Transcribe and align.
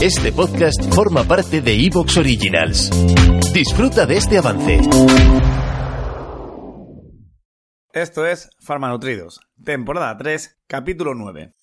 Este 0.00 0.32
podcast 0.32 0.94
forma 0.94 1.24
parte 1.24 1.60
de 1.60 1.74
Evox 1.86 2.16
Originals. 2.18 2.90
Disfruta 3.52 4.06
de 4.06 4.16
este 4.16 4.38
avance. 4.38 4.80
Esto 7.92 8.24
es 8.26 8.50
Farmanutridos, 8.60 9.40
temporada 9.64 10.16
3, 10.16 10.60
capítulo 10.68 11.14
9. 11.14 11.54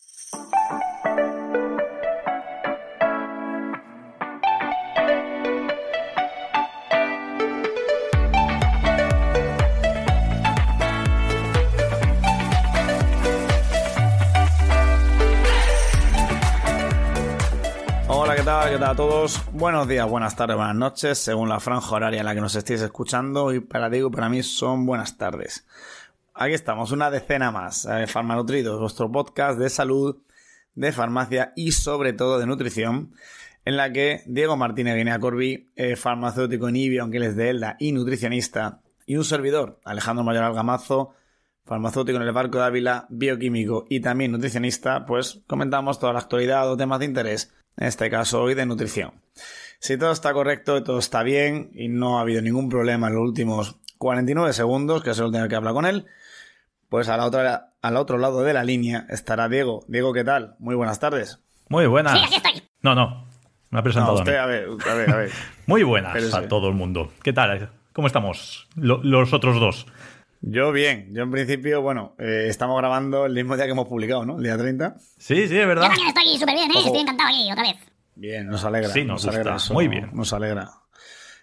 ¿Qué 18.76 18.80
tal? 18.80 18.90
¿Qué 18.90 18.98
tal 18.98 19.06
a 19.06 19.10
todos? 19.10 19.42
Buenos 19.54 19.88
días, 19.88 20.10
buenas 20.10 20.36
tardes, 20.36 20.58
buenas 20.58 20.76
noches, 20.76 21.18
según 21.18 21.48
la 21.48 21.62
franja 21.62 21.96
horaria 21.96 22.20
en 22.20 22.26
la 22.26 22.36
que 22.36 22.41
nos 22.41 22.55
estéis 22.55 22.82
escuchando. 22.82 23.54
Y 23.54 23.62
para 23.62 23.90
digo, 23.90 24.12
para 24.12 24.27
mí 24.27 24.44
son 24.44 24.86
buenas 24.86 25.18
tardes. 25.18 25.66
Aquí 26.34 26.54
estamos, 26.54 26.91
una 26.91 27.10
decena 27.10 27.52
más. 27.52 27.86
Eh, 27.86 28.05
Farmanutridos, 28.05 28.77
vuestro 28.77 29.10
podcast 29.10 29.58
de 29.58 29.70
salud, 29.70 30.18
de 30.74 30.91
farmacia 30.91 31.54
y 31.55 31.72
sobre 31.72 32.12
todo 32.12 32.38
de 32.38 32.48
nutrición, 32.48 33.14
en 33.64 33.77
la 33.77 33.94
que 33.94 34.24
Diego 34.26 34.58
Martínez 34.58 34.98
Guinea 34.98 35.20
Corbi, 35.20 35.71
eh, 35.77 35.96
farmacéutico 35.96 36.68
en 36.68 36.76
IBI, 36.76 36.98
aunque 36.98 37.18
él 37.18 37.24
es 37.24 37.38
de 37.38 37.52
ELDA, 37.52 37.77
y 37.80 37.94
nutricionista, 37.94 38.82
y 39.05 39.16
un 39.16 39.24
servidor, 39.24 39.80
Alejandro 39.86 40.26
Mayor 40.26 40.44
Algamazo, 40.44 41.14
farmacéutico 41.64 42.18
en 42.18 42.24
el 42.24 42.34
Barco 42.34 42.58
de 42.58 42.66
Ávila, 42.66 43.05
bioquímico 43.10 43.86
y 43.90 44.02
también 44.02 44.34
nutricionista, 44.34 45.05
pues 45.05 45.44
comentamos 45.48 45.98
toda 45.98 46.12
la 46.12 46.20
actualidad 46.20 46.70
o 46.70 46.76
temas 46.76 46.99
de 46.99 47.05
interés, 47.05 47.55
en 47.77 47.87
este 47.87 48.09
caso 48.09 48.41
hoy 48.41 48.54
de 48.54 48.65
nutrición. 48.65 49.12
Si 49.79 49.98
todo 49.98 50.12
está 50.12 50.34
correcto 50.34 50.77
y 50.77 50.84
todo 50.84 50.99
está 50.99 51.21
bien 51.23 51.70
y 51.73 51.87
no 51.90 52.18
ha 52.18 52.21
habido 52.21 52.41
ningún 52.41 52.70
problema 52.70 53.07
en 53.07 53.15
los 53.15 53.23
últimos 53.23 53.77
49 53.98 54.54
segundos, 54.54 55.04
que 55.04 55.12
es 55.12 55.20
el 55.20 55.26
último 55.26 55.48
que 55.48 55.55
habla 55.55 55.73
con 55.73 55.85
él, 55.85 56.05
pues 56.90 57.09
a 57.09 57.18
la 57.18 57.26
otra, 57.26 57.73
al 57.81 57.98
otro 57.98 58.18
lado 58.18 58.43
de 58.43 58.53
la 58.53 58.63
línea 58.63 59.05
estará 59.09 59.49
Diego. 59.49 59.84
Diego, 59.87 60.13
¿qué 60.13 60.23
tal? 60.23 60.55
Muy 60.59 60.76
buenas 60.76 60.99
tardes. 60.99 61.40
Muy 61.70 61.85
buenas. 61.87 62.18
Sí, 62.20 62.26
aquí 62.26 62.35
estoy. 62.35 62.63
No, 62.81 62.96
no. 62.96 63.26
Me 63.71 63.79
ha 63.79 63.81
No, 63.81 63.84
presentado 63.84 64.12
a 64.12 64.16
mí. 64.16 64.19
usted, 64.22 64.35
a 64.38 64.46
ver, 64.46 64.68
a 64.90 64.94
ver, 64.94 65.09
a 65.12 65.16
ver. 65.18 65.31
Muy 65.66 65.84
buenas 65.84 66.34
a 66.34 66.47
todo 66.47 66.69
el 66.69 66.75
mundo. 66.75 67.12
¿Qué 67.23 67.34
tal? 67.34 67.72
¿Cómo 67.94 68.07
estamos? 68.07 68.68
Lo- 68.75 69.03
los 69.03 69.34
otros 69.34 69.59
dos. 69.59 69.88
Yo 70.47 70.72
bien, 70.72 71.09
yo 71.12 71.24
en 71.24 71.31
principio, 71.31 71.81
bueno, 71.81 72.13
eh, 72.19 72.46
estamos 72.50 72.78
grabando 72.78 73.25
el 73.25 73.34
mismo 73.34 73.56
día 73.56 73.66
que 73.66 73.72
hemos 73.72 73.88
publicado, 73.88 74.25
¿no? 74.25 74.38
El 74.38 74.44
día 74.44 74.56
30. 74.56 74.96
Sí, 75.00 75.35
sí, 75.35 75.41
es 75.44 75.50
Yo 75.50 75.68
verdad. 75.68 75.88
también 75.88 76.07
estoy 76.09 76.38
súper 76.38 76.53
bien, 76.53 76.69
¿eh? 76.69 76.74
Ojo. 76.78 76.85
Estoy 76.88 77.02
encantado 77.02 77.29
aquí, 77.29 77.52
otra 77.52 77.63
vez. 77.63 77.75
Bien, 78.16 78.47
nos 78.47 78.63
alegra. 78.63 78.90
Sí, 78.90 79.03
nos 79.03 79.28
alegra 79.28 79.56
eso, 79.56 79.74
Muy 79.74 79.88
bien. 79.88 80.12
Nos 80.13 80.31
alegra. 80.34 80.69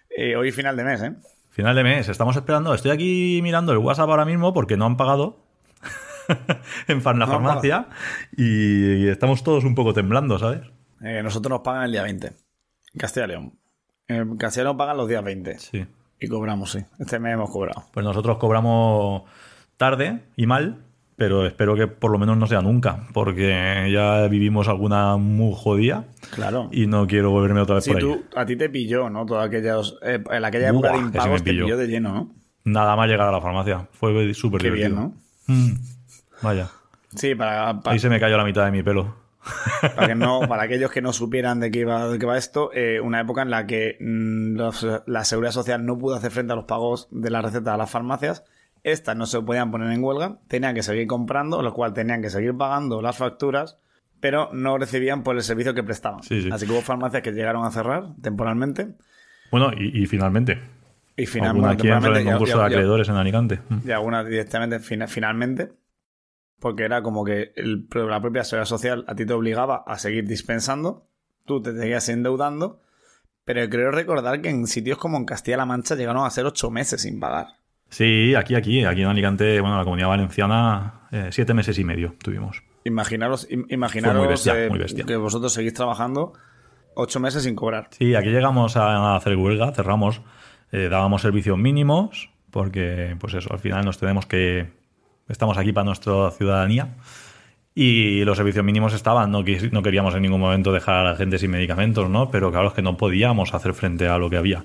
Eh, 0.09 0.37
hoy 0.37 0.51
final 0.53 0.77
de 0.77 0.83
mes, 0.85 1.01
¿eh? 1.01 1.13
Final 1.49 1.75
de 1.75 1.83
mes. 1.83 2.07
Estamos 2.07 2.35
esperando. 2.37 2.73
Estoy 2.73 2.91
aquí 2.91 3.41
mirando 3.43 3.73
el 3.73 3.79
WhatsApp 3.79 4.09
ahora 4.09 4.23
mismo 4.25 4.53
porque 4.53 4.77
no 4.77 4.85
han 4.85 4.95
pagado 4.95 5.43
en 6.87 7.03
la 7.03 7.13
No 7.13 7.27
farmacia 7.27 7.87
y 8.37 9.07
estamos 9.09 9.43
todos 9.43 9.65
un 9.65 9.75
poco 9.75 9.93
temblando, 9.93 10.39
¿sabes? 10.39 10.61
Eh, 11.03 11.21
Nosotros 11.21 11.49
nos 11.49 11.59
pagan 11.61 11.83
el 11.83 11.91
día 11.91 12.03
20. 12.03 12.27
En 12.27 12.33
Castilla 12.97 13.25
y 13.25 13.29
León. 13.29 13.53
En 14.07 14.37
Castilla 14.37 14.61
y 14.61 14.65
León 14.65 14.77
pagan 14.77 14.95
los 14.97 15.09
días 15.09 15.23
20. 15.23 15.59
Sí. 15.59 15.85
Y 16.23 16.27
cobramos, 16.29 16.71
sí. 16.71 16.79
Este 16.99 17.19
mes 17.19 17.33
hemos 17.33 17.49
cobrado. 17.49 17.83
Pues 17.93 18.03
nosotros 18.05 18.37
cobramos 18.37 19.23
tarde 19.77 20.19
y 20.37 20.45
mal, 20.47 20.77
pero 21.17 21.45
espero 21.45 21.75
que 21.75 21.87
por 21.87 22.11
lo 22.11 22.17
menos 22.19 22.37
no 22.37 22.47
sea 22.47 22.61
nunca, 22.61 23.07
porque 23.13 23.89
ya 23.91 24.25
vivimos 24.27 24.67
alguna 24.67 25.17
muy 25.17 25.53
jodida 25.55 26.05
Claro. 26.31 26.69
y 26.71 26.87
no 26.87 27.05
quiero 27.07 27.31
volverme 27.31 27.61
otra 27.61 27.75
vez 27.75 27.83
Si 27.83 27.91
por 27.91 27.97
ahí. 27.99 28.03
tú, 28.03 28.23
a 28.35 28.45
ti 28.45 28.55
te 28.55 28.69
pilló, 28.69 29.09
¿no? 29.09 29.25
Toda 29.25 29.43
aquellos, 29.43 29.97
eh, 30.01 30.23
en 30.31 30.45
aquella 30.45 30.69
época 30.69 30.91
de 30.91 30.97
sí 30.97 31.03
impagos 31.03 31.43
te 31.43 31.51
pilló. 31.51 31.77
de 31.77 31.87
lleno, 31.87 32.13
¿no? 32.13 32.31
Nada 32.65 32.95
más 32.95 33.07
llegar 33.09 33.27
a 33.27 33.31
la 33.31 33.41
farmacia. 33.41 33.87
Fue 33.91 34.33
súper 34.33 34.61
Qué 34.61 34.71
divertido. 34.71 34.95
bien, 35.01 35.13
¿no? 35.47 35.53
Mm, 35.53 35.73
vaya. 36.41 36.69
Sí, 37.15 37.35
para, 37.35 37.81
para, 37.81 37.93
Ahí 37.93 37.99
se 37.99 38.09
me 38.09 38.19
cayó 38.19 38.37
la 38.37 38.45
mitad 38.45 38.63
de 38.65 38.71
mi 38.71 38.81
pelo. 38.81 39.13
Para 39.95 40.07
que 40.07 40.15
no, 40.15 40.41
para 40.47 40.63
aquellos 40.63 40.91
que 40.91 41.01
no 41.01 41.13
supieran 41.13 41.59
de 41.59 41.71
qué 41.71 41.79
iba, 41.79 42.07
de 42.07 42.17
qué 42.19 42.25
va 42.25 42.37
esto, 42.37 42.71
eh, 42.73 42.99
una 43.01 43.19
época 43.21 43.41
en 43.41 43.49
la 43.49 43.65
que 43.67 43.97
mm, 43.99 44.55
los- 44.55 44.87
la 45.05 45.23
seguridad 45.25 45.51
social 45.51 45.85
no 45.85 45.97
pudo 45.97 46.15
hacer 46.15 46.31
frente 46.31 46.53
a 46.53 46.55
los 46.55 46.65
pagos 46.65 47.07
de 47.11 47.29
la 47.29 47.41
receta 47.41 47.73
a 47.73 47.77
las 47.77 47.89
farmacias. 47.89 48.43
Estas 48.83 49.15
no 49.15 49.25
se 49.25 49.39
podían 49.41 49.71
poner 49.71 49.91
en 49.91 50.03
huelga, 50.03 50.39
tenían 50.47 50.75
que 50.75 50.83
seguir 50.83 51.07
comprando, 51.07 51.61
lo 51.61 51.73
cual 51.73 51.93
tenían 51.93 52.21
que 52.21 52.29
seguir 52.29 52.55
pagando 52.57 53.01
las 53.01 53.17
facturas, 53.17 53.77
pero 54.19 54.49
no 54.53 54.77
recibían 54.77 55.23
por 55.23 55.35
el 55.35 55.41
servicio 55.43 55.73
que 55.73 55.83
prestaban. 55.83 56.23
Sí, 56.23 56.41
sí. 56.41 56.49
Así 56.51 56.65
que 56.65 56.71
hubo 56.73 56.81
farmacias 56.81 57.21
que 57.23 57.31
llegaron 57.31 57.65
a 57.65 57.71
cerrar 57.71 58.07
temporalmente 58.21 58.89
Bueno, 59.51 59.71
y, 59.77 60.03
y 60.03 60.05
finalmente. 60.05 60.59
y 61.15 61.25
finalmente, 61.25 61.69
aquí 61.69 61.87
entra 61.87 61.97
en 62.09 62.15
el 62.17 62.23
temporalmente, 62.23 62.25
ya- 62.25 62.31
concurso 62.33 62.57
ya- 62.57 62.63
de 62.63 62.69
ya- 62.69 62.75
acreedores 62.77 63.09
en 63.09 63.15
Alicante. 63.15 63.59
Y 63.85 63.91
algunas 63.91 64.25
directamente 64.27 64.79
fina- 64.79 65.07
finalmente 65.07 65.71
porque 66.63 66.83
era 66.85 67.03
como 67.03 67.23
que 67.25 67.51
el- 67.57 67.87
la 67.93 68.21
propia 68.21 68.43
seguridad 68.45 68.65
social 68.65 69.03
a 69.07 69.15
ti 69.15 69.25
te 69.25 69.33
obligaba 69.33 69.83
a 69.85 69.97
seguir 69.99 70.25
dispensando 70.27 71.05
tú 71.45 71.61
te 71.61 71.73
seguías 71.77 72.07
endeudando 72.09 72.79
pero 73.45 73.69
creo 73.69 73.91
recordar 73.91 74.41
que 74.41 74.49
en 74.49 74.65
sitios 74.67 74.97
como 74.97 75.17
en 75.17 75.25
Castilla-La 75.25 75.65
Mancha 75.65 75.95
llegaron 75.95 76.25
a 76.25 76.29
ser 76.29 76.45
ocho 76.45 76.71
meses 76.71 77.01
sin 77.01 77.19
pagar 77.19 77.47
Sí, 77.89 78.33
aquí, 78.33 78.55
aquí. 78.55 78.83
Aquí 78.85 79.01
en 79.03 79.07
Alicante, 79.09 79.61
bueno, 79.61 79.77
la 79.77 79.83
comunidad 79.83 80.07
valenciana, 80.07 81.01
eh, 81.11 81.27
siete 81.31 81.53
meses 81.53 81.77
y 81.77 81.83
medio 81.83 82.15
tuvimos. 82.23 82.63
imaginaros 82.85 83.47
im- 83.51 83.67
imaginaros 83.69 84.15
Fue 84.17 84.25
muy 84.25 84.31
bestia, 84.33 84.65
eh, 84.65 84.69
muy 84.69 84.79
bestia. 84.79 85.05
que 85.05 85.15
vosotros 85.17 85.53
seguís 85.53 85.73
trabajando 85.75 86.33
ocho 86.95 87.19
meses 87.19 87.43
sin 87.43 87.55
cobrar 87.55 87.89
Sí, 87.91 88.15
aquí 88.15 88.29
llegamos 88.29 88.77
a 88.77 89.15
hacer 89.15 89.35
huelga, 89.35 89.71
cerramos, 89.73 90.21
eh, 90.71 90.87
dábamos 90.89 91.21
servicios 91.21 91.57
mínimos, 91.57 92.31
porque, 92.49 93.15
pues 93.19 93.33
eso, 93.35 93.51
al 93.53 93.59
final 93.59 93.85
nos 93.85 93.99
tenemos 93.99 94.25
que. 94.25 94.71
Estamos 95.27 95.57
aquí 95.57 95.71
para 95.71 95.85
nuestra 95.85 96.31
ciudadanía. 96.31 96.95
Y 97.75 98.23
los 98.23 98.37
servicios 98.37 98.63
mínimos 98.63 98.93
estaban, 98.93 99.31
no, 99.31 99.43
no 99.71 99.83
queríamos 99.83 100.13
en 100.13 100.21
ningún 100.21 100.39
momento 100.39 100.71
dejar 100.71 100.95
a 100.97 101.11
la 101.11 101.15
gente 101.15 101.39
sin 101.39 101.49
medicamentos, 101.49 102.09
¿no? 102.09 102.29
Pero 102.29 102.51
claro, 102.51 102.67
es 102.67 102.73
que 102.73 102.83
no 102.83 102.97
podíamos 102.97 103.53
hacer 103.53 103.73
frente 103.73 104.07
a 104.07 104.17
lo 104.17 104.29
que 104.29 104.37
había. 104.37 104.63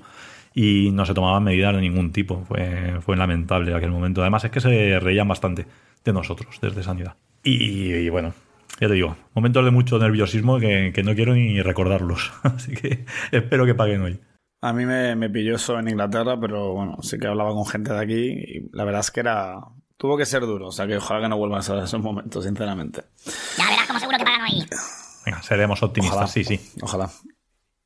Y 0.53 0.91
no 0.91 1.05
se 1.05 1.13
tomaban 1.13 1.43
medidas 1.43 1.75
de 1.75 1.81
ningún 1.81 2.11
tipo. 2.11 2.45
Fue, 2.47 2.99
fue 3.01 3.17
lamentable 3.17 3.73
aquel 3.73 3.91
momento. 3.91 4.21
Además, 4.21 4.43
es 4.43 4.51
que 4.51 4.59
se 4.61 4.99
reían 4.99 5.27
bastante 5.27 5.65
de 6.03 6.13
nosotros 6.13 6.59
desde 6.61 6.83
Sanidad. 6.83 7.15
Y, 7.43 7.93
y 7.93 8.09
bueno, 8.09 8.33
ya 8.79 8.87
te 8.87 8.93
digo, 8.93 9.15
momentos 9.33 9.65
de 9.65 9.71
mucho 9.71 9.97
nerviosismo 9.97 10.59
que, 10.59 10.91
que 10.93 11.03
no 11.03 11.15
quiero 11.15 11.33
ni 11.33 11.61
recordarlos. 11.61 12.31
Así 12.43 12.73
que 12.73 13.05
espero 13.31 13.65
que 13.65 13.75
paguen 13.75 14.01
hoy. 14.01 14.19
a 14.61 14.73
mí 14.73 14.85
me, 14.85 15.15
me 15.15 15.29
pilló 15.29 15.55
eso 15.55 15.79
en 15.79 15.87
Inglaterra 15.87 16.37
pero 16.39 16.73
bueno 16.73 16.97
sí 17.01 17.17
que 17.17 17.27
hablaba 17.27 17.53
con 17.53 17.65
gente 17.65 17.93
de 17.93 17.99
aquí 17.99 18.27
y 18.27 18.69
la 18.73 18.83
verdad 18.83 19.01
es 19.01 19.11
que 19.11 19.21
era 19.21 19.55
tuvo 19.99 20.15
que 20.17 20.25
ser 20.25 20.41
duro 20.41 20.67
o 20.67 20.71
sea 20.71 20.87
que 20.87 20.95
ojalá 20.97 21.19
que 21.21 21.27
no 21.29 21.37
vuelvan 21.37 21.59
a 21.59 21.83
esos 21.83 22.01
momentos 22.01 22.45
sinceramente 22.45 23.03
Ya 23.57 23.69
verás 23.69 23.85
como 23.85 23.99
seguro 23.99 24.17
que 24.17 24.23
pagan 24.23 24.41
hoy. 24.41 24.65
Venga, 25.25 25.41
seremos 25.43 25.83
optimistas, 25.83 26.15
Ojalá. 26.17 26.31
sí, 26.31 26.43
sí. 26.45 26.71
Ojalá. 26.81 27.09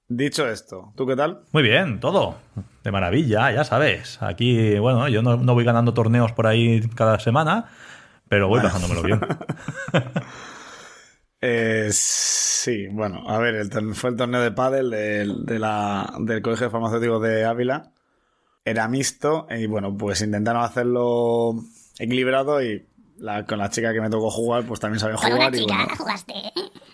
Dicho 0.07 0.47
esto, 0.47 0.93
¿tú 0.95 1.07
qué 1.07 1.15
tal? 1.15 1.41
Muy 1.51 1.63
bien, 1.63 1.99
todo. 1.99 2.35
De 2.83 2.91
maravilla, 2.91 3.51
ya 3.51 3.63
sabes. 3.63 4.21
Aquí, 4.21 4.77
bueno, 4.77 5.07
yo 5.07 5.21
no, 5.23 5.37
no 5.37 5.53
voy 5.55 5.63
ganando 5.65 5.93
torneos 5.93 6.31
por 6.33 6.45
ahí 6.45 6.81
cada 6.95 7.19
semana, 7.19 7.69
pero 8.29 8.47
voy 8.47 8.61
pasándomelo 8.61 9.01
bien. 9.01 9.19
Eh, 11.45 11.89
sí, 11.91 12.87
bueno, 12.89 13.23
a 13.27 13.37
ver, 13.37 13.55
el 13.55 13.95
fue 13.95 14.11
el 14.11 14.15
torneo 14.15 14.39
de 14.41 14.51
pádel 14.51 14.89
del, 14.89 15.45
de 15.45 15.59
la- 15.59 16.13
del 16.19 16.41
Colegio 16.41 16.67
de 16.67 16.71
Farmacéuticos 16.71 17.21
de 17.21 17.43
Ávila. 17.45 17.91
Era 18.63 18.87
mixto 18.87 19.45
y 19.49 19.65
bueno, 19.67 19.95
pues 19.97 20.21
intentaron 20.21 20.63
hacerlo 20.63 21.55
equilibrado 21.99 22.61
y 22.63 22.85
la- 23.19 23.45
con 23.45 23.59
la 23.59 23.69
chica 23.69 23.93
que 23.93 24.01
me 24.01 24.09
tocó 24.09 24.29
jugar, 24.31 24.63
pues 24.65 24.79
también 24.79 24.99
sabía 24.99 25.15
Con 25.15 25.25
una 25.27 25.35
jugar. 25.35 25.55
Y 25.55 25.59
chica 25.59 25.75
bueno, 25.75 25.95
jugaste. 25.97 26.33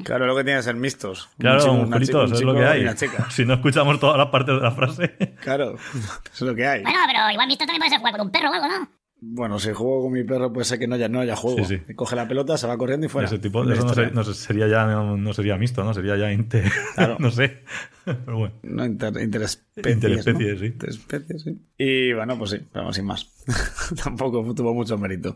claro, 0.04 0.26
lo 0.28 0.36
que 0.36 0.44
tiene 0.44 0.60
que 0.60 0.64
ser 0.64 0.76
mixtos. 0.76 1.26
Un 1.26 1.32
Claro, 1.40 1.60
chico- 1.60 1.72
una 1.74 1.84
mujercitos, 1.86 2.06
chica- 2.06 2.20
un 2.20 2.34
es 2.34 2.42
lo 2.42 2.52
chico 2.54 2.60
que 2.60 2.66
hay. 2.68 3.30
Si 3.32 3.46
no 3.46 3.54
escuchamos 3.56 4.00
todas 4.00 4.18
las 4.18 4.28
partes 4.28 4.56
de 4.56 4.62
la 4.62 4.72
frase. 4.72 5.16
Claro, 5.42 5.76
es 6.34 6.42
lo 6.42 6.54
que 6.56 6.68
hay. 6.68 6.84
Bueno, 6.84 7.00
pero 7.08 7.32
igual 7.32 7.48
visto 7.48 7.66
también 7.66 7.80
puede 7.80 7.90
ser 7.92 8.00
jugar 8.00 8.18
con 8.18 8.22
un 8.28 8.32
perro 8.32 8.50
o 8.50 8.54
algo, 8.54 8.68
¿no? 8.68 8.90
Bueno, 9.22 9.60
si 9.60 9.74
juego 9.74 10.04
con 10.04 10.14
mi 10.14 10.24
perro 10.24 10.52
puede 10.54 10.64
ser 10.66 10.80
que 10.80 10.88
no 10.88 10.96
haya, 10.96 11.10
no 11.10 11.20
haya 11.20 11.36
juego. 11.36 11.66
Sí, 11.66 11.80
sí. 11.86 11.94
Coge 11.94 12.16
la 12.16 12.28
pelota, 12.28 12.58
se 12.58 12.68
va 12.68 12.78
corriendo 12.78 13.06
y 13.06 13.10
fuera. 13.10 13.28
Ese 13.28 13.38
tipo, 13.40 13.70
eso 13.70 13.84
no, 14.14 14.24
ser- 14.24 14.34
sería 14.34 14.68
ya 14.68 14.86
no, 14.86 15.18
no 15.18 15.34
sería 15.34 15.58
mixto, 15.58 15.84
¿no? 15.84 15.94
Sería 15.94 16.16
ya 16.16 16.32
inter... 16.32 16.72
Claro. 16.96 17.18
no 17.20 17.30
sé. 17.30 17.64
Pero 18.06 18.38
bueno. 18.38 18.56
No, 18.64 18.86
inter, 18.86 19.14
interespecies. 19.22 19.94
Interespecies, 19.96 20.54
¿no? 20.54 20.60
sí. 20.60 20.66
Interespecies, 20.68 21.42
sí. 21.44 21.58
Y 21.78 22.14
bueno, 22.14 22.38
pues 22.40 22.52
sí, 22.52 22.58
pero 22.72 22.92
sin 22.94 23.06
más. 23.06 23.28
Tampoco 24.04 24.54
tuvo 24.56 24.74
mucho 24.74 24.98
mérito. 24.98 25.36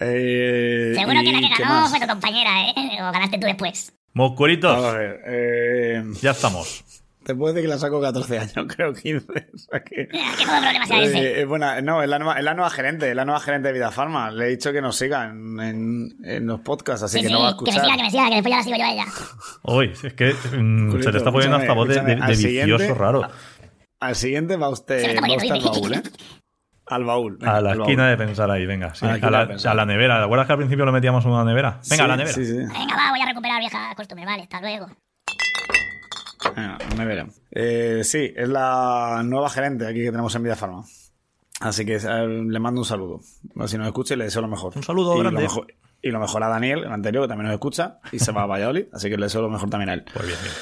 Eh, 0.00 0.92
Seguro 0.96 1.20
que 1.20 1.32
la 1.32 1.38
¿y 1.40 1.50
que 1.54 1.62
ganó 1.62 1.88
fue 1.88 2.00
tu 2.00 2.06
compañera, 2.06 2.68
¿eh? 2.68 2.74
O 3.00 3.12
ganaste 3.12 3.38
tú 3.38 3.46
después. 3.46 3.92
Moscuritos, 4.14 4.72
Vamos 4.74 4.94
a 4.94 4.98
ver. 4.98 5.20
Eh, 5.26 6.04
ya 6.22 6.30
estamos. 6.30 6.84
Te 7.24 7.34
puedo 7.34 7.52
decir 7.52 7.66
que 7.68 7.72
la 7.74 7.78
saco 7.78 8.00
14 8.00 8.38
años, 8.38 8.66
creo 8.76 8.92
15. 8.92 9.26
O 9.54 9.58
sea 9.58 9.80
que. 9.80 10.06
Todo 10.06 10.60
problema 10.60 10.86
sea 10.86 11.02
ese. 11.02 11.18
Eh, 11.18 11.40
eh, 11.40 11.44
bueno, 11.44 11.80
no, 11.82 12.02
es 12.02 12.08
la, 12.08 12.18
nueva, 12.18 12.38
es 12.38 12.44
la 12.44 12.54
nueva 12.54 12.70
gerente, 12.70 13.10
es 13.10 13.16
la 13.16 13.24
nueva 13.24 13.40
gerente 13.40 13.68
de 13.68 13.74
Vida 13.74 13.90
Farma. 13.90 14.30
Le 14.30 14.46
he 14.46 14.48
dicho 14.50 14.72
que 14.72 14.80
nos 14.80 14.96
siga 14.96 15.24
en, 15.26 15.58
en- 15.60 16.08
en 16.24 16.46
los 16.46 16.60
podcasts, 16.60 17.02
así 17.04 17.16
Sí, 17.18 17.22
que 17.22 17.28
sí, 17.28 17.32
no 17.32 17.40
va 17.42 17.48
a 17.48 17.56
que 17.56 17.64
me 17.64 17.70
escuchar. 17.70 17.84
siga, 17.84 17.96
que 17.96 18.02
me 18.04 18.10
siga, 18.10 18.28
que 18.28 18.34
después 18.34 18.50
ya 18.52 18.56
la 18.58 18.62
sigo 18.64 18.76
yo 18.76 18.84
a 18.84 18.92
ella. 18.92 19.04
Hoy, 19.62 19.92
es 20.02 20.14
que 20.14 20.32
mm, 20.34 21.02
se 21.02 21.12
le 21.12 21.18
está 21.18 21.32
poniendo 21.32 21.56
hasta 21.56 21.72
voz 21.72 21.88
de, 21.88 22.00
de- 22.00 22.14
vicioso 22.26 22.94
raro. 22.94 23.28
Al 24.00 24.14
siguiente 24.16 24.56
va 24.56 24.68
usted, 24.68 25.16
va 25.16 25.34
usted 25.36 25.50
al 25.50 25.60
baúl, 25.62 25.94
¿eh? 25.94 26.02
Al 26.86 27.04
baúl. 27.04 27.38
venga, 27.38 27.56
A 27.56 27.60
la 27.62 27.70
baúl. 27.70 27.82
esquina 27.84 28.08
de 28.10 28.16
pensar 28.18 28.50
ahí, 28.50 28.66
venga. 28.66 28.94
sí. 28.94 29.06
A 29.06 29.08
la 29.08 29.12
A, 29.12 29.16
esquina 29.16 29.30
la, 29.30 29.40
de 29.40 29.46
pensar. 29.46 29.72
a 29.72 29.74
la 29.74 29.86
nevera. 29.86 30.18
¿Te 30.18 30.24
acuerdas 30.24 30.46
que 30.46 30.52
al 30.52 30.58
principio 30.58 30.84
lo 30.84 30.92
metíamos 30.92 31.24
en 31.24 31.30
una 31.30 31.44
nevera? 31.44 31.80
Venga, 31.88 32.04
a 32.04 32.08
la 32.08 32.16
nevera. 32.18 32.34
Sí, 32.34 32.44
sí. 32.44 32.52
Venga, 32.58 32.94
va, 32.96 33.10
voy 33.10 33.20
a 33.22 33.26
recuperar 33.26 33.58
vieja 33.60 33.94
costumbre, 33.96 34.26
vale, 34.26 34.42
hasta 34.42 34.60
luego. 34.60 34.88
Venga, 36.56 36.78
nevera. 36.96 37.26
Eh, 37.50 38.02
sí, 38.04 38.32
es 38.34 38.48
la 38.48 39.22
nueva 39.24 39.48
gerente 39.50 39.86
aquí 39.86 40.00
que 40.00 40.10
tenemos 40.10 40.34
en 40.34 40.42
Vida 40.42 40.56
Farma. 40.56 40.84
Así 41.60 41.84
que 41.84 41.96
eh, 41.96 42.26
le 42.26 42.58
mando 42.60 42.80
un 42.80 42.84
saludo. 42.84 43.20
Si 43.66 43.78
nos 43.78 43.86
escucha, 43.86 44.16
le 44.16 44.24
deseo 44.24 44.42
lo 44.42 44.48
mejor. 44.48 44.72
Un 44.76 44.82
saludo 44.82 45.16
y 45.16 45.20
grande. 45.20 45.40
Lo 45.40 45.48
mejor, 45.48 45.66
y 46.02 46.10
lo 46.10 46.20
mejor 46.20 46.42
a 46.42 46.48
Daniel, 46.48 46.84
el 46.84 46.92
anterior, 46.92 47.24
que 47.24 47.28
también 47.28 47.46
nos 47.46 47.54
escucha, 47.54 47.98
y 48.12 48.18
se 48.18 48.30
va 48.30 48.42
a 48.42 48.46
Valladolid, 48.46 48.86
así 48.92 49.08
que 49.08 49.16
le 49.16 49.24
deseo 49.24 49.40
lo 49.40 49.48
mejor 49.48 49.70
también 49.70 49.88
a 49.88 49.94
él. 49.94 50.04
Pues 50.12 50.26
bien, 50.26 50.38
bien. 50.42 50.54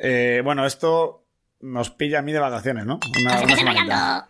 Eh, 0.00 0.40
bueno, 0.42 0.64
esto 0.64 1.26
nos 1.60 1.90
pilla 1.90 2.20
a 2.20 2.22
mí 2.22 2.32
de 2.32 2.38
vacaciones, 2.38 2.86
¿no? 2.86 2.98
Una, 3.20 3.42
¡No 3.42 3.56
se 3.56 3.62
una 3.62 3.72
enrollando! 3.72 4.28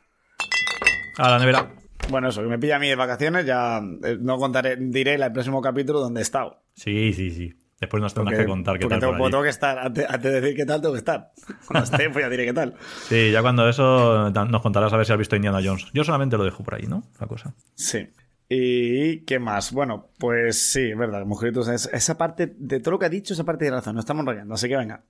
A 1.18 1.30
la 1.30 1.38
nevera. 1.38 1.70
Bueno, 2.10 2.30
eso, 2.30 2.42
que 2.42 2.48
me 2.48 2.58
pilla 2.58 2.76
a 2.76 2.78
mí 2.78 2.88
de 2.88 2.96
vacaciones, 2.96 3.44
ya 3.44 3.80
eh, 4.02 4.16
no 4.18 4.38
contaré, 4.38 4.76
diré 4.76 5.14
el 5.14 5.32
próximo 5.32 5.60
capítulo 5.60 6.00
dónde 6.00 6.20
he 6.20 6.22
estado. 6.22 6.62
Sí, 6.74 7.12
sí, 7.12 7.30
sí. 7.30 7.54
Después 7.80 8.02
nos 8.02 8.12
tendrás 8.14 8.32
Porque- 8.34 8.44
que 8.44 8.48
contar 8.50 8.74
qué 8.78 8.82
porque 8.86 8.94
tal 8.94 9.00
tengo, 9.00 9.12
por 9.12 9.22
allí. 9.26 9.30
tengo 9.30 9.42
que 9.44 9.48
estar, 9.50 9.78
antes, 9.78 10.04
antes 10.08 10.32
de 10.32 10.40
decir 10.40 10.56
qué 10.56 10.66
tal, 10.66 10.80
tengo 10.80 10.94
que 10.94 10.98
estar. 10.98 11.30
Cuando 11.66 11.84
esté, 11.84 12.10
pues 12.10 12.24
ya 12.24 12.28
diré 12.28 12.44
qué 12.46 12.52
tal. 12.52 12.74
Sí, 13.08 13.30
ya 13.30 13.40
cuando 13.40 13.68
eso 13.68 14.30
nos 14.30 14.62
contarás 14.62 14.92
a 14.92 14.96
ver 14.96 15.06
si 15.06 15.12
has 15.12 15.18
visto 15.18 15.36
Indiana 15.36 15.60
Jones. 15.62 15.86
Yo 15.94 16.02
solamente 16.04 16.36
lo 16.36 16.44
dejo 16.44 16.64
por 16.64 16.74
ahí, 16.74 16.86
¿no? 16.88 17.04
La 17.20 17.26
cosa. 17.28 17.54
Sí. 17.74 18.08
¿Y 18.48 19.20
qué 19.26 19.38
más? 19.38 19.72
Bueno, 19.72 20.08
pues 20.18 20.72
sí, 20.72 20.90
es 20.90 20.96
verdad, 20.98 21.24
Mujeritos, 21.26 21.68
es- 21.68 21.90
esa 21.92 22.16
parte, 22.16 22.54
de 22.58 22.80
todo 22.80 22.92
lo 22.92 22.98
que 22.98 23.06
ha 23.06 23.10
dicho, 23.10 23.34
esa 23.34 23.44
parte 23.44 23.66
de 23.66 23.70
razón, 23.72 23.94
nos 23.94 24.02
estamos 24.04 24.24
rayando. 24.24 24.54
Así 24.54 24.68
que 24.68 24.76
venga, 24.76 25.04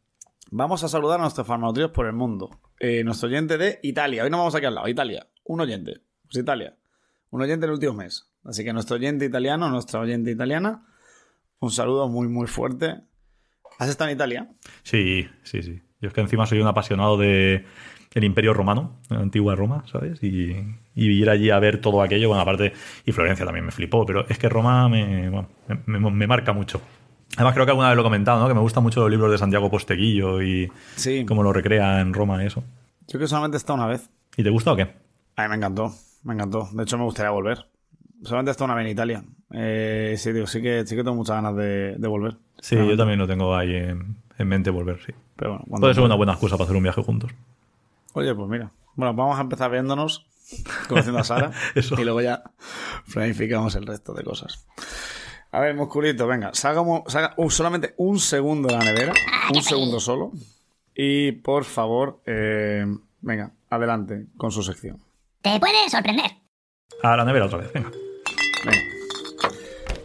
vamos 0.50 0.82
a 0.82 0.88
saludar 0.88 1.20
a 1.20 1.22
nuestros 1.22 1.46
farmacéuticos 1.46 1.92
por 1.92 2.06
el 2.06 2.14
mundo. 2.14 2.50
Eh, 2.80 3.04
nuestro 3.04 3.28
oyente 3.28 3.56
de 3.56 3.78
Italia, 3.82 4.24
hoy 4.24 4.30
no 4.30 4.38
vamos 4.38 4.54
aquí 4.56 4.66
al 4.66 4.74
lado, 4.74 4.88
Italia, 4.88 5.26
un 5.44 5.60
oyente, 5.60 6.00
pues 6.24 6.42
Italia, 6.42 6.74
un 7.30 7.40
oyente 7.40 7.66
del 7.66 7.74
último 7.74 7.94
mes. 7.94 8.28
Así 8.44 8.64
que 8.64 8.72
nuestro 8.72 8.96
oyente 8.96 9.24
italiano, 9.24 9.68
nuestra 9.70 10.00
oyente 10.00 10.30
italiana, 10.32 10.84
un 11.60 11.70
saludo 11.70 12.08
muy, 12.08 12.28
muy 12.28 12.46
fuerte. 12.46 12.96
¿Has 13.78 13.88
estado 13.88 14.10
en 14.10 14.16
Italia? 14.16 14.48
Sí, 14.82 15.28
sí, 15.42 15.62
sí. 15.62 15.82
Yo 16.00 16.08
es 16.08 16.14
que 16.14 16.20
encima 16.20 16.46
soy 16.46 16.60
un 16.60 16.66
apasionado 16.68 17.16
de 17.16 17.64
el 18.14 18.24
Imperio 18.24 18.54
Romano, 18.54 19.00
la 19.10 19.18
antigua 19.20 19.54
Roma, 19.54 19.84
¿sabes? 19.90 20.22
Y, 20.22 20.50
y 20.94 21.06
ir 21.10 21.30
allí 21.30 21.50
a 21.50 21.58
ver 21.58 21.80
todo 21.80 22.02
aquello, 22.02 22.28
bueno, 22.28 22.40
aparte, 22.42 22.72
y 23.04 23.12
Florencia 23.12 23.44
también 23.44 23.64
me 23.66 23.70
flipó, 23.72 24.04
pero 24.06 24.26
es 24.28 24.38
que 24.38 24.48
Roma 24.48 24.88
me, 24.88 25.28
bueno, 25.28 25.48
me, 25.86 25.98
me- 26.00 26.10
me 26.10 26.26
marca 26.26 26.52
mucho. 26.52 26.80
Además, 27.36 27.54
creo 27.54 27.66
que 27.66 27.70
alguna 27.70 27.88
vez 27.88 27.96
lo 27.96 28.02
he 28.02 28.04
comentado, 28.04 28.40
¿no? 28.40 28.48
Que 28.48 28.54
me 28.54 28.60
gustan 28.60 28.82
mucho 28.82 29.00
los 29.00 29.10
libros 29.10 29.30
de 29.30 29.38
Santiago 29.38 29.70
Posteguillo 29.70 30.42
y 30.42 30.70
Sí. 30.96 31.24
cómo 31.26 31.42
lo 31.42 31.52
recrea 31.52 32.00
en 32.00 32.14
Roma 32.14 32.42
y 32.42 32.46
eso. 32.46 32.64
Yo 33.06 33.18
que 33.18 33.26
solamente 33.28 33.56
he 33.56 33.58
estado 33.58 33.76
una 33.76 33.86
vez. 33.86 34.10
¿Y 34.36 34.42
te 34.42 34.50
gusta 34.50 34.72
o 34.72 34.76
qué? 34.76 34.94
A 35.36 35.42
mí 35.42 35.48
me 35.50 35.56
encantó, 35.56 35.92
me 36.24 36.34
encantó. 36.34 36.68
De 36.72 36.82
hecho, 36.82 36.96
me 36.98 37.04
gustaría 37.04 37.30
volver. 37.30 37.66
Solamente 38.22 38.50
he 38.50 38.52
estado 38.52 38.66
una 38.66 38.74
vez 38.74 38.86
en 38.86 38.92
Italia. 38.92 39.24
Eh, 39.52 40.14
sí, 40.18 40.32
digo, 40.32 40.46
sí 40.46 40.60
que, 40.60 40.84
sí 40.86 40.96
que 40.96 41.02
tengo 41.02 41.16
muchas 41.16 41.36
ganas 41.36 41.56
de, 41.56 41.96
de 41.96 42.08
volver. 42.08 42.36
Sí, 42.60 42.76
yo 42.76 42.96
también 42.96 43.18
lo 43.18 43.26
tengo 43.26 43.54
ahí 43.54 43.74
en, 43.74 44.16
en 44.38 44.48
mente 44.48 44.70
volver, 44.70 45.00
sí. 45.04 45.12
Pero 45.36 45.52
bueno, 45.52 45.64
cuando 45.68 45.84
Puede 45.84 45.94
ser 45.94 46.04
una 46.04 46.14
buena 46.16 46.32
excusa 46.32 46.56
para 46.56 46.64
hacer 46.64 46.76
un 46.76 46.82
viaje 46.82 47.02
juntos. 47.02 47.30
Oye, 48.14 48.34
pues 48.34 48.48
mira. 48.48 48.72
Bueno, 48.94 49.14
vamos 49.14 49.38
a 49.38 49.42
empezar 49.42 49.70
viéndonos, 49.70 50.26
conociendo 50.88 51.20
a 51.20 51.24
Sara. 51.24 51.52
Eso. 51.74 51.94
Y 52.00 52.04
luego 52.04 52.20
ya 52.20 52.42
planificamos 53.12 53.74
el 53.76 53.86
resto 53.86 54.12
de 54.12 54.24
cosas. 54.24 54.66
A 55.52 55.60
ver, 55.60 55.74
musculito, 55.74 56.26
venga, 56.26 56.50
salga 56.52 56.82
uh, 56.82 57.50
solamente 57.50 57.94
un 57.96 58.18
segundo 58.18 58.68
de 58.68 58.74
la 58.74 58.84
nevera. 58.84 59.12
Un 59.54 59.62
segundo 59.62 60.00
solo. 60.00 60.32
Y 60.94 61.32
por 61.32 61.64
favor, 61.64 62.20
eh, 62.26 62.84
venga, 63.20 63.52
adelante 63.70 64.26
con 64.36 64.50
su 64.50 64.62
sección. 64.62 64.98
Te 65.40 65.58
puede 65.60 65.88
sorprender. 65.88 66.32
A 67.02 67.16
la 67.16 67.24
nevera 67.24 67.46
otra 67.46 67.58
vez. 67.58 67.72
Venga. 67.72 67.90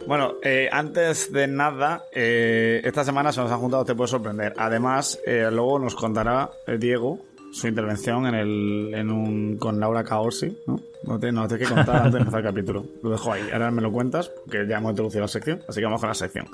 Bueno, 0.08 0.34
eh, 0.44 0.70
antes 0.72 1.32
de 1.32 1.48
nada, 1.48 2.06
eh, 2.12 2.82
esta 2.84 3.04
semana 3.04 3.32
se 3.32 3.42
nos 3.42 3.52
han 3.52 3.60
juntado 3.60 3.86
Te 3.86 3.96
puede 3.96 4.10
sorprender. 4.10 4.54
Además, 4.58 5.20
eh, 5.26 5.50
luego 5.52 5.80
nos 5.80 5.96
contará 5.96 6.50
eh, 6.68 6.78
Diego 6.78 7.20
su 7.52 7.68
intervención 7.68 8.26
en 8.26 8.36
el, 8.36 8.94
en 8.96 9.12
un, 9.12 9.58
con 9.58 9.80
Laura 9.80 10.04
Caorsi, 10.04 10.58
¿no? 10.66 10.80
No 11.04 11.20
te, 11.20 11.32
no 11.32 11.48
te 11.48 11.56
hay 11.56 11.62
que 11.62 11.68
contar 11.68 11.98
antes 11.98 12.14
de 12.14 12.20
empezar 12.20 12.40
el 12.40 12.46
capítulo. 12.48 12.84
Lo 13.04 13.12
dejo 13.12 13.32
ahí. 13.32 13.44
Ahora 13.54 13.70
me 13.70 13.82
lo 13.82 13.92
cuentas, 13.92 14.30
porque 14.30 14.66
ya 14.68 14.78
hemos 14.78 14.92
introducido 14.92 15.22
la 15.22 15.28
sección, 15.28 15.62
así 15.68 15.80
que 15.80 15.86
vamos 15.86 16.02
con 16.02 16.10
la 16.10 16.16
sección. 16.16 16.48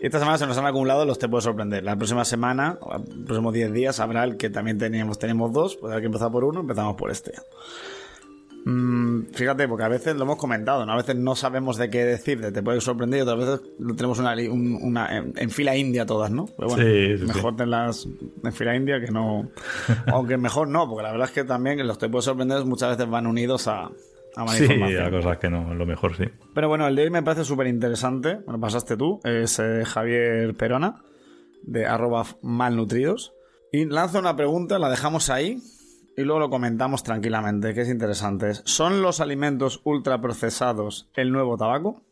Esta 0.00 0.18
semana 0.18 0.38
se 0.38 0.46
nos 0.46 0.56
han 0.58 0.66
acumulado 0.66 1.04
los 1.04 1.18
Te 1.18 1.28
puede 1.28 1.42
sorprender. 1.42 1.84
La 1.84 1.96
próxima 1.96 2.24
semana, 2.24 2.78
los 2.80 3.02
próximos 3.26 3.52
10 3.54 3.72
días, 3.72 4.00
habrá 4.00 4.24
el 4.24 4.36
que 4.36 4.50
también 4.50 4.76
teníamos, 4.76 5.18
tenemos 5.18 5.52
dos, 5.52 5.76
pues 5.76 5.92
hay 5.94 6.00
que 6.00 6.06
empezar 6.06 6.30
por 6.30 6.44
uno, 6.44 6.60
empezamos 6.60 6.96
por 6.96 7.10
este. 7.10 7.32
Mm, 8.64 8.99
fíjate, 9.40 9.66
porque 9.66 9.84
a 9.84 9.88
veces 9.88 10.14
lo 10.16 10.22
hemos 10.22 10.36
comentado, 10.36 10.86
¿no? 10.86 10.92
A 10.92 10.96
veces 10.96 11.16
no 11.16 11.34
sabemos 11.34 11.76
de 11.76 11.90
qué 11.90 12.04
decir, 12.04 12.40
de 12.40 12.52
te 12.52 12.62
puede 12.62 12.80
sorprender, 12.80 13.18
y 13.18 13.22
otras 13.22 13.38
veces 13.38 13.60
lo 13.78 13.94
tenemos 13.96 14.18
una, 14.18 14.34
li- 14.34 14.48
un- 14.48 14.78
una- 14.82 15.16
en, 15.16 15.32
en 15.36 15.50
fila 15.50 15.76
india 15.76 16.06
todas, 16.06 16.30
¿no? 16.30 16.46
Pero 16.56 16.68
bueno, 16.68 16.84
Sí, 16.84 17.18
sí, 17.18 17.24
mejor 17.24 17.56
tenerlas 17.56 18.06
en 18.44 18.52
fila 18.52 18.76
india 18.76 19.00
que 19.00 19.10
no. 19.10 19.48
Aunque 20.06 20.36
mejor 20.36 20.68
no, 20.68 20.88
porque 20.88 21.02
la 21.02 21.10
verdad 21.12 21.26
es 21.28 21.34
que 21.34 21.44
también 21.44 21.84
los 21.86 21.98
te 21.98 22.08
puede 22.08 22.22
sorprender 22.22 22.64
muchas 22.64 22.90
veces 22.96 23.10
van 23.10 23.26
unidos 23.26 23.66
a, 23.68 23.90
a 24.36 24.48
Sí, 24.48 24.64
a 24.96 25.10
cosas 25.10 25.38
que 25.38 25.50
no, 25.50 25.74
lo 25.74 25.86
mejor 25.86 26.16
sí. 26.16 26.24
Pero 26.54 26.68
bueno, 26.68 26.86
el 26.86 26.94
de 26.94 27.02
hoy 27.04 27.10
me 27.10 27.22
parece 27.22 27.44
súper 27.44 27.66
interesante. 27.66 28.36
Bueno, 28.44 28.60
pasaste 28.60 28.96
tú, 28.96 29.20
es 29.24 29.58
eh, 29.58 29.82
Javier 29.84 30.54
Perona, 30.54 31.02
de 31.62 31.86
arroba 31.86 32.24
malnutridos. 32.42 33.32
Y 33.72 33.84
lanza 33.86 34.18
una 34.18 34.36
pregunta, 34.36 34.78
la 34.78 34.88
dejamos 34.90 35.30
ahí 35.30 35.58
y 36.16 36.22
luego 36.22 36.40
lo 36.40 36.50
comentamos 36.50 37.02
tranquilamente, 37.02 37.74
que 37.74 37.82
es 37.82 37.88
interesante. 37.88 38.50
Es, 38.50 38.62
¿Son 38.64 39.02
los 39.02 39.20
alimentos 39.20 39.80
ultraprocesados 39.84 41.10
el 41.14 41.32
nuevo 41.32 41.56
tabaco? 41.56 42.02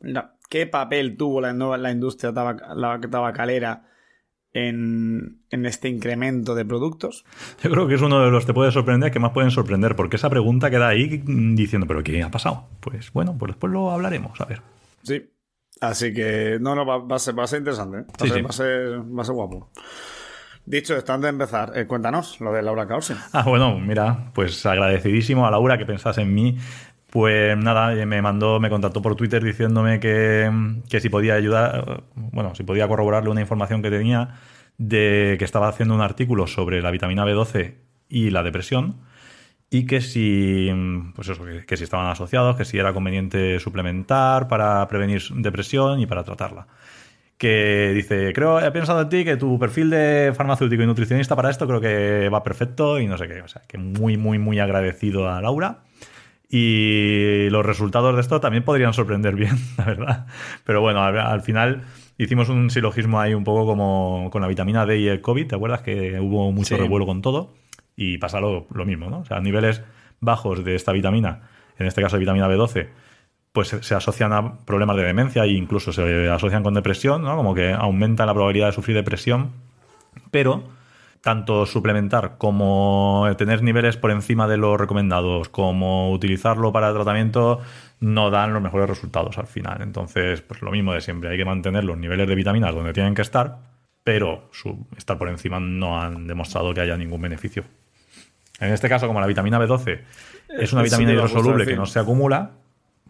Mira, 0.00 0.36
¿qué 0.48 0.66
papel 0.66 1.16
tuvo 1.16 1.40
la, 1.40 1.52
nueva, 1.52 1.76
la 1.78 1.90
industria 1.90 2.32
la 2.32 3.00
tabacalera 3.00 3.86
en, 4.52 5.42
en 5.50 5.66
este 5.66 5.88
incremento 5.88 6.54
de 6.54 6.64
productos? 6.64 7.24
Yo 7.62 7.70
creo 7.70 7.86
que 7.86 7.94
es 7.94 8.02
uno 8.02 8.24
de 8.24 8.30
los 8.30 8.44
que 8.44 8.48
te 8.48 8.54
puede 8.54 8.72
sorprender 8.72 9.10
que 9.10 9.18
más 9.18 9.32
pueden 9.32 9.50
sorprender, 9.50 9.96
porque 9.96 10.16
esa 10.16 10.30
pregunta 10.30 10.70
queda 10.70 10.88
ahí 10.88 11.22
diciendo, 11.54 11.86
¿pero 11.86 12.02
qué 12.02 12.22
ha 12.22 12.30
pasado? 12.30 12.68
Pues 12.80 13.12
bueno, 13.12 13.36
pues 13.38 13.50
después 13.52 13.72
lo 13.72 13.90
hablaremos, 13.90 14.40
a 14.40 14.46
ver. 14.46 14.62
Sí. 15.02 15.30
Así 15.80 16.12
que, 16.12 16.58
no, 16.60 16.74
no, 16.74 16.84
va, 16.84 16.98
va 16.98 17.16
a, 17.16 17.18
ser, 17.18 17.38
va 17.38 17.44
a 17.44 17.46
ser 17.46 17.60
interesante. 17.60 17.98
¿eh? 17.98 18.04
Va, 18.10 18.26
Sí, 18.26 18.26
a 18.26 18.28
ser, 18.28 18.36
sí. 18.36 18.42
Va, 18.42 18.48
a 18.48 18.52
ser, 18.52 19.18
va 19.18 19.22
a 19.22 19.24
ser 19.24 19.34
guapo. 19.34 19.70
Dicho 20.66 20.96
esto, 20.96 21.12
antes 21.12 21.24
de 21.24 21.30
empezar, 21.30 21.72
eh, 21.74 21.86
cuéntanos 21.86 22.40
lo 22.40 22.52
de 22.52 22.62
Laura 22.62 22.86
Caorsi. 22.86 23.14
Ah, 23.32 23.42
bueno, 23.42 23.78
mira, 23.78 24.30
pues 24.34 24.64
agradecidísimo 24.66 25.46
a 25.46 25.50
Laura 25.50 25.78
que 25.78 25.86
pensase 25.86 26.22
en 26.22 26.34
mí. 26.34 26.58
Pues 27.10 27.56
nada, 27.56 27.92
eh, 27.94 28.06
me 28.06 28.22
mandó, 28.22 28.60
me 28.60 28.70
contactó 28.70 29.02
por 29.02 29.16
Twitter 29.16 29.42
diciéndome 29.42 29.98
que, 29.98 30.48
que 30.88 31.00
si 31.00 31.08
podía 31.08 31.34
ayudar, 31.34 32.04
bueno, 32.14 32.54
si 32.54 32.62
podía 32.62 32.86
corroborarle 32.86 33.30
una 33.30 33.40
información 33.40 33.82
que 33.82 33.90
tenía 33.90 34.38
de 34.78 35.36
que 35.38 35.44
estaba 35.44 35.68
haciendo 35.68 35.94
un 35.94 36.02
artículo 36.02 36.46
sobre 36.46 36.80
la 36.82 36.90
vitamina 36.90 37.24
B12 37.24 37.74
y 38.08 38.30
la 38.30 38.42
depresión 38.42 39.00
y 39.70 39.86
que 39.86 40.00
si, 40.00 40.70
pues 41.14 41.28
eso, 41.28 41.44
que 41.66 41.76
si 41.76 41.84
estaban 41.84 42.06
asociados, 42.06 42.56
que 42.56 42.64
si 42.64 42.78
era 42.78 42.92
conveniente 42.92 43.58
suplementar 43.60 44.48
para 44.48 44.86
prevenir 44.88 45.22
depresión 45.34 46.00
y 46.00 46.06
para 46.06 46.24
tratarla 46.24 46.66
que 47.40 47.92
dice, 47.94 48.34
creo, 48.34 48.60
he 48.60 48.70
pensado 48.70 49.00
en 49.00 49.08
ti, 49.08 49.24
que 49.24 49.38
tu 49.38 49.58
perfil 49.58 49.88
de 49.88 50.32
farmacéutico 50.36 50.82
y 50.82 50.86
nutricionista 50.86 51.34
para 51.34 51.48
esto 51.48 51.66
creo 51.66 51.80
que 51.80 52.28
va 52.28 52.42
perfecto 52.42 53.00
y 53.00 53.06
no 53.06 53.16
sé 53.16 53.28
qué. 53.28 53.40
O 53.40 53.48
sea, 53.48 53.62
que 53.66 53.78
muy, 53.78 54.18
muy, 54.18 54.38
muy 54.38 54.58
agradecido 54.60 55.26
a 55.26 55.40
Laura. 55.40 55.78
Y 56.50 57.48
los 57.50 57.64
resultados 57.64 58.14
de 58.14 58.20
esto 58.20 58.40
también 58.40 58.62
podrían 58.62 58.92
sorprender 58.92 59.36
bien, 59.36 59.56
la 59.78 59.84
verdad. 59.84 60.26
Pero 60.64 60.82
bueno, 60.82 61.02
al, 61.02 61.18
al 61.18 61.40
final 61.40 61.84
hicimos 62.18 62.50
un 62.50 62.68
silogismo 62.68 63.20
ahí 63.20 63.32
un 63.32 63.44
poco 63.44 63.64
como 63.64 64.28
con 64.30 64.42
la 64.42 64.48
vitamina 64.48 64.84
D 64.84 64.98
y 64.98 65.08
el 65.08 65.22
COVID. 65.22 65.46
¿Te 65.46 65.54
acuerdas 65.54 65.80
que 65.80 66.20
hubo 66.20 66.52
mucho 66.52 66.74
Sí. 66.74 66.80
revuelo 66.80 67.06
con 67.06 67.22
todo? 67.22 67.54
Y 67.96 68.18
pasa 68.18 68.40
lo, 68.40 68.66
lo 68.74 68.84
mismo, 68.84 69.08
¿no? 69.08 69.20
O 69.20 69.24
sea, 69.24 69.40
niveles 69.40 69.82
bajos 70.20 70.62
de 70.62 70.74
esta 70.74 70.92
vitamina 70.92 71.48
en 71.78 71.86
este 71.86 72.02
caso 72.02 72.16
de 72.16 72.20
vitamina 72.20 72.46
B12, 72.48 72.88
pues 73.52 73.68
se, 73.68 73.94
asocian 73.94 74.32
a 74.32 74.58
problemas 74.58 74.96
de 74.96 75.02
demencia 75.02 75.44
e 75.44 75.50
incluso 75.50 75.92
se 75.92 76.28
asocian 76.28 76.62
con 76.62 76.74
depresión, 76.74 77.22
¿no? 77.22 77.36
Como 77.36 77.54
que 77.54 77.72
aumenta 77.72 78.26
la 78.26 78.34
probabilidad 78.34 78.66
de 78.66 78.72
sufrir 78.72 78.96
depresión, 78.96 79.50
pero 80.30 80.64
tanto 81.20 81.66
suplementar 81.66 82.38
como 82.38 83.26
tener 83.36 83.62
niveles 83.62 83.96
por 83.96 84.10
encima 84.10 84.48
de 84.48 84.56
los 84.56 84.80
recomendados, 84.80 85.48
como 85.48 86.12
utilizarlo 86.12 86.72
para 86.72 86.92
tratamiento, 86.94 87.60
no 88.00 88.30
dan 88.30 88.54
los 88.54 88.62
mejores 88.62 88.88
resultados 88.88 89.36
al 89.36 89.46
final. 89.46 89.82
Entonces, 89.82 90.40
pues 90.40 90.62
lo 90.62 90.70
mismo 90.70 90.94
de 90.94 91.00
siempre, 91.00 91.30
hay 91.30 91.36
que 91.36 91.44
mantener 91.44 91.84
los 91.84 91.98
niveles 91.98 92.26
de 92.26 92.34
vitaminas 92.34 92.74
donde 92.74 92.92
tienen 92.92 93.14
que 93.14 93.22
estar, 93.22 93.58
pero 94.02 94.48
su, 94.52 94.86
estar 94.96 95.18
por 95.18 95.28
encima 95.28 95.60
no 95.60 96.00
han 96.00 96.26
demostrado 96.26 96.72
que 96.72 96.80
haya 96.80 96.96
ningún 96.96 97.20
beneficio. 97.20 97.64
En 98.58 98.72
este 98.72 98.88
caso, 98.88 99.06
como 99.06 99.20
la 99.20 99.26
vitamina 99.26 99.58
B12 99.58 100.00
es 100.48 100.72
una 100.72 100.82
vitamina 100.82 101.12
hidrosoluble 101.12 101.66
que 101.66 101.76
no 101.76 101.86
se 101.86 101.98
acumula, 101.98 102.52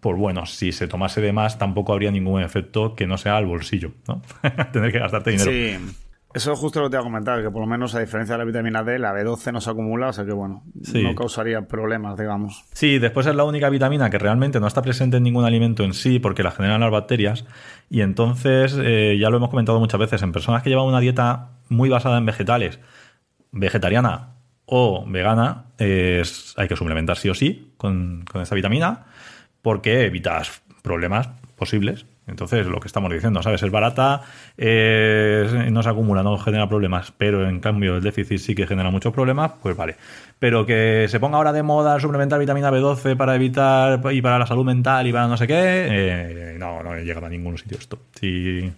pues 0.00 0.16
bueno, 0.18 0.46
si 0.46 0.72
se 0.72 0.88
tomase 0.88 1.20
de 1.20 1.32
más 1.32 1.58
tampoco 1.58 1.92
habría 1.92 2.10
ningún 2.10 2.42
efecto 2.42 2.94
que 2.94 3.06
no 3.06 3.18
sea 3.18 3.36
al 3.36 3.46
bolsillo, 3.46 3.92
¿no? 4.08 4.22
Tener 4.72 4.92
que 4.92 4.98
gastarte 4.98 5.30
dinero. 5.30 5.50
Sí. 5.50 5.94
Eso 6.32 6.52
es 6.52 6.58
justo 6.60 6.78
lo 6.78 6.86
que 6.86 6.90
te 6.90 6.94
iba 6.96 7.00
a 7.00 7.04
comentar, 7.04 7.42
que 7.42 7.50
por 7.50 7.60
lo 7.60 7.66
menos 7.66 7.92
a 7.96 7.98
diferencia 7.98 8.34
de 8.36 8.38
la 8.38 8.44
vitamina 8.44 8.84
D, 8.84 9.00
la 9.00 9.12
B12 9.12 9.52
no 9.52 9.60
se 9.60 9.68
acumula, 9.68 10.10
o 10.10 10.12
sea 10.12 10.24
que 10.24 10.30
bueno, 10.32 10.62
Sí. 10.80 11.02
no 11.02 11.12
causaría 11.16 11.62
problemas, 11.62 12.16
digamos. 12.16 12.64
Sí, 12.72 13.00
después 13.00 13.26
es 13.26 13.34
la 13.34 13.42
única 13.42 13.68
vitamina 13.68 14.10
que 14.10 14.18
realmente 14.18 14.60
no 14.60 14.68
está 14.68 14.80
presente 14.80 15.16
en 15.16 15.24
ningún 15.24 15.44
alimento 15.44 15.82
en 15.82 15.92
sí 15.92 16.20
porque 16.20 16.44
la 16.44 16.52
generan 16.52 16.80
las 16.82 16.92
bacterias 16.92 17.46
y 17.88 18.02
entonces 18.02 18.78
eh, 18.80 19.18
ya 19.20 19.28
lo 19.28 19.38
hemos 19.38 19.50
comentado 19.50 19.80
muchas 19.80 19.98
veces 19.98 20.22
en 20.22 20.30
personas 20.30 20.62
que 20.62 20.70
llevan 20.70 20.86
una 20.86 21.00
dieta 21.00 21.48
muy 21.68 21.88
basada 21.88 22.18
en 22.18 22.26
vegetales, 22.26 22.78
vegetariana 23.50 24.34
o 24.66 25.04
vegana, 25.06 25.64
es- 25.78 26.54
hay 26.56 26.68
que 26.68 26.76
suplementar 26.76 27.16
sí 27.16 27.28
o 27.28 27.34
sí 27.34 27.72
con, 27.76 28.24
con 28.30 28.40
esta 28.40 28.54
vitamina 28.54 29.06
porque 29.62 30.04
evitas 30.04 30.62
problemas 30.82 31.28
posibles. 31.56 32.06
Entonces, 32.26 32.66
lo 32.66 32.78
que 32.78 32.86
estamos 32.86 33.12
diciendo, 33.12 33.42
¿sabes? 33.42 33.62
Es 33.62 33.70
barata, 33.70 34.22
eh, 34.56 35.68
no 35.72 35.82
se 35.82 35.88
acumula, 35.88 36.22
no 36.22 36.38
genera 36.38 36.68
problemas, 36.68 37.12
pero 37.16 37.48
en 37.48 37.58
cambio 37.58 37.96
el 37.96 38.02
déficit 38.02 38.38
sí 38.38 38.54
que 38.54 38.68
genera 38.68 38.90
muchos 38.90 39.12
problemas, 39.12 39.52
pues 39.60 39.76
vale. 39.76 39.96
Pero 40.38 40.64
que 40.64 41.06
se 41.08 41.18
ponga 41.18 41.38
ahora 41.38 41.52
de 41.52 41.64
moda 41.64 41.98
suplementar 41.98 42.38
vitamina 42.38 42.70
B12 42.70 43.16
para 43.16 43.34
evitar 43.34 44.00
y 44.12 44.22
para 44.22 44.38
la 44.38 44.46
salud 44.46 44.64
mental 44.64 45.06
y 45.08 45.12
para 45.12 45.26
no 45.26 45.36
sé 45.36 45.46
qué, 45.48 45.54
eh, 45.56 46.56
no, 46.58 46.82
no 46.84 46.96
llega 46.96 47.26
a 47.26 47.28
ningún 47.28 47.58
sitio 47.58 47.78
esto. 47.78 47.98
Si 48.14 48.72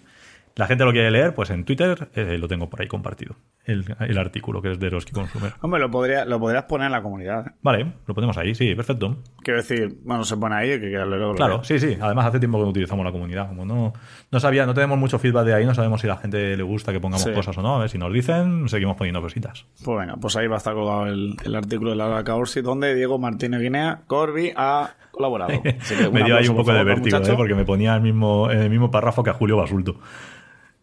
la 0.56 0.66
gente 0.66 0.85
lo 0.85 0.92
quiere 0.92 1.11
leer, 1.11 1.35
pues 1.35 1.50
en 1.50 1.64
Twitter 1.64 2.09
eh, 2.14 2.37
lo 2.38 2.49
tengo 2.49 2.68
por 2.68 2.80
ahí 2.82 2.88
compartido, 2.88 3.37
el, 3.64 3.85
el 4.00 4.18
artículo 4.18 4.61
que 4.61 4.73
es 4.73 4.78
de 4.78 4.87
Eroski 4.88 5.12
Consumer. 5.12 5.52
Hombre, 5.61 5.80
lo, 5.80 5.90
podría, 5.90 6.25
lo 6.25 6.38
podrías 6.38 6.64
poner 6.64 6.87
en 6.87 6.92
la 6.92 7.02
comunidad. 7.02 7.47
¿eh? 7.47 7.50
Vale, 7.62 7.92
lo 8.06 8.14
ponemos 8.14 8.37
ahí, 8.37 8.54
sí, 8.54 8.75
perfecto. 8.75 9.16
Quiero 9.42 9.59
decir, 9.61 9.97
bueno, 10.04 10.25
se 10.25 10.37
pone 10.37 10.54
ahí, 10.54 10.68
que 10.80 10.88
quiera 10.88 11.06
leerlo. 11.06 11.28
lo 11.30 11.35
Claro, 11.35 11.64
sí, 11.64 11.78
sí. 11.78 11.97
Además, 12.00 12.26
hace 12.26 12.38
tiempo 12.38 12.59
que 12.59 12.64
no 12.64 12.71
utilizamos 12.71 13.04
la 13.04 13.12
comunidad. 13.12 13.49
Como 13.49 13.64
no, 13.64 13.92
no 14.30 14.40
sabía, 14.40 14.66
no 14.66 14.75
tenemos 14.75 14.99
mucho 14.99 15.18
feedback 15.18 15.44
de 15.47 15.54
ahí, 15.54 15.64
no 15.64 15.75
sabemos 15.75 16.00
si 16.00 16.06
a 16.06 16.11
la 16.11 16.16
gente 16.18 16.56
le 16.56 16.62
gusta 16.62 16.92
que 16.92 17.00
pongamos 17.00 17.23
Sí. 17.25 17.32
cosas 17.32 17.56
o 17.56 17.62
no. 17.62 17.76
A 17.76 17.80
ver 17.80 17.88
si 17.88 17.99
nos 17.99 18.12
dicen, 18.12 18.68
seguimos 18.68 18.97
poniendo 18.97 19.21
cositas. 19.23 19.64
Pues 19.85 19.99
venga, 19.99 20.16
pues 20.16 20.37
ahí 20.37 20.47
va 20.49 20.56
a 20.56 20.59
estar 20.59 20.75
colgado 20.75 21.06
el, 21.06 21.37
el 21.44 21.54
artículo 21.54 21.90
de 21.90 21.97
Laura 21.97 22.23
Caorsi, 22.25 22.61
donde 22.61 22.94
Diego 22.94 23.18
Martínez 23.18 23.61
Guinea, 23.61 24.02
Corby, 24.06 24.52
ha 24.56 24.90
colaborado. 25.12 25.52
Que 25.62 26.11
me 26.11 26.25
dio 26.25 26.37
ahí 26.37 26.49
un 26.49 26.56
poco 26.56 26.73
de 26.73 26.85
vértigo. 26.85 27.16
¿eh? 27.18 27.35
porque 27.37 27.54
me 27.54 27.64
ponía 27.64 27.94
el 27.94 28.00
mismo, 28.02 28.50
en 28.50 28.59
el 28.61 28.71
mismo 28.71 28.90
párrafo 28.90 29.23
que 29.23 29.30
a 29.30 29.35
Julio 29.35 29.56
Basulto. 29.56 29.97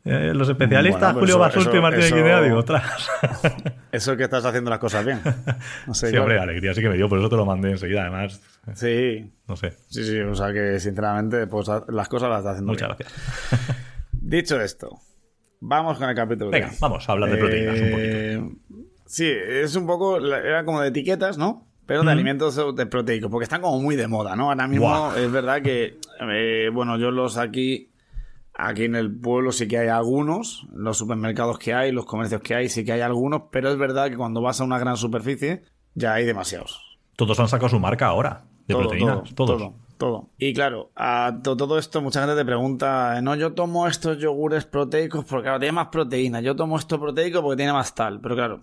Eh, 0.06 0.32
los 0.34 0.48
especialistas, 0.50 1.02
Bueno, 1.14 1.20
Julio 1.20 1.36
eso- 1.36 1.40
Basulto 1.40 1.70
y 1.72 1.74
eso- 1.74 1.82
Martínez 1.82 2.06
eso- 2.08 2.16
Guinea, 2.16 2.42
digo, 2.42 2.58
ostras. 2.58 3.10
Eso 3.92 4.12
es 4.12 4.18
que 4.18 4.24
estás 4.24 4.46
haciendo 4.46 4.70
las 4.70 4.80
cosas 4.80 5.04
bien. 5.06 5.20
No 5.88 5.94
sé, 5.94 6.10
sí, 6.12 6.18
hombre, 6.18 6.40
alegría 6.40 6.74
sí 6.74 6.82
que 6.82 6.90
me 6.90 6.96
dio, 6.96 7.10
por 7.10 7.18
eso 7.20 7.28
te 7.30 7.36
lo 7.36 7.46
mandé 7.46 7.72
enseguida. 7.72 8.02
Además, 8.02 8.40
Sí, 8.76 9.32
no 9.48 9.56
sé. 9.56 9.72
sí, 9.90 10.04
sí, 10.06 10.20
o 10.20 10.36
sea 10.36 10.54
que 10.54 10.80
sinceramente, 10.80 11.48
pues 11.48 11.68
las 11.88 12.08
cosas 12.08 12.30
las 12.30 12.40
estás 12.40 12.52
haciendo 12.54 12.72
Muchas 12.72 12.96
bien. 12.98 13.10
gracias. 13.10 13.78
Dicho 14.12 14.62
esto, 14.62 15.00
vamos 15.60 15.98
con 15.98 16.08
el 16.10 16.16
capítulo. 16.16 16.52
Venga, 16.52 16.70
vamos 16.80 17.08
a 17.10 17.12
hablar 17.12 17.32
de 17.32 17.38
proteínas 17.38 17.80
un 17.80 17.92
poquito. 17.92 18.00
Eh, 18.10 18.50
Sí, 19.06 19.28
es 19.28 19.76
un 19.76 19.88
poco, 19.88 20.18
era 20.24 20.64
como 20.66 20.82
de 20.82 20.90
etiquetas, 20.90 21.40
¿no? 21.40 21.68
Pero 21.88 22.04
de 22.04 22.12
alimentos 22.12 22.56
de 22.76 22.86
proteicos, 22.86 23.32
porque 23.32 23.46
están 23.46 23.60
como 23.62 23.82
muy 23.82 23.96
de 23.96 24.08
moda, 24.08 24.36
¿no? 24.36 24.52
Ahora 24.52 24.68
mismo 24.68 25.12
es 25.16 25.32
verdad 25.32 25.64
que, 25.64 25.98
eh, 26.22 26.70
bueno, 26.72 26.96
yo 27.00 27.10
los 27.10 27.38
aquí, 27.38 27.90
aquí 28.68 28.84
en 28.86 28.96
el 28.96 29.16
pueblo 29.20 29.52
sí 29.52 29.68
que 29.68 29.78
hay 29.78 29.88
algunos, 29.88 30.68
los 30.74 30.98
supermercados 30.98 31.58
que 31.60 31.74
hay, 31.74 31.92
los 31.92 32.06
comercios 32.06 32.42
que 32.42 32.56
hay, 32.56 32.70
sí 32.70 32.84
que 32.86 32.92
hay 32.94 33.02
algunos, 33.02 33.44
pero 33.52 33.70
es 33.72 33.78
verdad 33.78 34.10
que 34.10 34.18
cuando 34.18 34.42
vas 34.42 34.60
a 34.62 34.64
una 34.64 34.80
gran 34.80 34.98
superficie 34.98 35.64
ya 35.96 36.14
hay 36.14 36.26
demasiados. 36.26 37.00
Todos 37.16 37.40
han 37.40 37.48
sacado 37.48 37.70
su 37.70 37.80
marca 37.80 38.08
ahora, 38.08 38.46
de 38.68 38.74
Todo, 38.74 38.84
proteínas. 38.84 39.34
todo, 39.36 39.58
todos. 39.58 39.58
Todo, 39.62 39.76
todo. 39.98 40.30
Y 40.38 40.54
claro, 40.54 40.92
a 40.96 41.40
to- 41.44 41.58
todo 41.58 41.78
esto 41.78 42.02
mucha 42.02 42.22
gente 42.22 42.36
te 42.36 42.46
pregunta, 42.46 43.22
no, 43.22 43.36
yo 43.36 43.54
tomo 43.54 43.88
estos 43.88 44.18
yogures 44.18 44.66
proteicos 44.66 45.26
porque 45.26 45.44
claro, 45.46 45.60
tiene 45.60 45.74
más 45.74 45.88
proteína, 45.88 46.40
yo 46.42 46.56
tomo 46.56 46.78
esto 46.78 47.00
proteico 47.00 47.42
porque 47.42 47.58
tiene 47.58 47.74
más 47.74 47.94
tal, 47.96 48.22
pero 48.22 48.36
claro, 48.36 48.62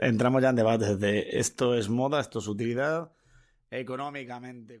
entramos 0.00 0.42
ya 0.42 0.48
en 0.50 0.56
debates 0.56 0.98
de 0.98 1.26
esto 1.32 1.74
es 1.74 1.88
moda, 1.88 2.20
esto 2.20 2.40
es 2.40 2.48
utilidad, 2.48 3.12
económicamente. 3.70 4.80